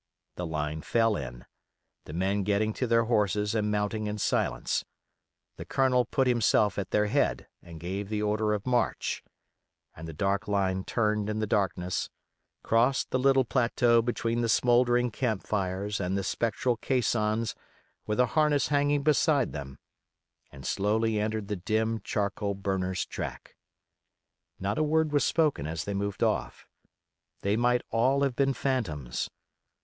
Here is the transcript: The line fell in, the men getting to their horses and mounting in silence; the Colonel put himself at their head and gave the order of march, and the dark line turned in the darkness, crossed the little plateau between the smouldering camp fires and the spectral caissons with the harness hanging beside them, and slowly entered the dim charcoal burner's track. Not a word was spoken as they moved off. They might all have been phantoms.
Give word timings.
The 0.33 0.47
line 0.47 0.81
fell 0.81 1.15
in, 1.15 1.45
the 2.05 2.13
men 2.13 2.41
getting 2.41 2.73
to 2.73 2.87
their 2.87 3.03
horses 3.03 3.53
and 3.53 3.69
mounting 3.69 4.07
in 4.07 4.17
silence; 4.17 4.83
the 5.57 5.63
Colonel 5.63 6.05
put 6.05 6.25
himself 6.25 6.79
at 6.79 6.89
their 6.89 7.05
head 7.05 7.47
and 7.61 7.79
gave 7.79 8.09
the 8.09 8.19
order 8.23 8.51
of 8.55 8.65
march, 8.65 9.23
and 9.95 10.07
the 10.07 10.11
dark 10.13 10.47
line 10.47 10.83
turned 10.85 11.29
in 11.29 11.37
the 11.37 11.45
darkness, 11.45 12.09
crossed 12.63 13.11
the 13.11 13.19
little 13.19 13.45
plateau 13.45 14.01
between 14.01 14.41
the 14.41 14.49
smouldering 14.49 15.11
camp 15.11 15.43
fires 15.43 15.99
and 15.99 16.17
the 16.17 16.23
spectral 16.23 16.77
caissons 16.77 17.53
with 18.07 18.17
the 18.17 18.25
harness 18.25 18.69
hanging 18.69 19.03
beside 19.03 19.51
them, 19.53 19.77
and 20.51 20.65
slowly 20.65 21.19
entered 21.19 21.47
the 21.47 21.55
dim 21.55 22.01
charcoal 22.03 22.55
burner's 22.55 23.05
track. 23.05 23.55
Not 24.59 24.79
a 24.79 24.83
word 24.83 25.11
was 25.11 25.23
spoken 25.23 25.67
as 25.67 25.83
they 25.83 25.93
moved 25.93 26.23
off. 26.23 26.65
They 27.41 27.55
might 27.55 27.83
all 27.91 28.23
have 28.23 28.35
been 28.35 28.55
phantoms. 28.55 29.29